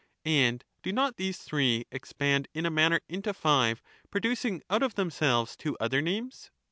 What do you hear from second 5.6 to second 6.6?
other names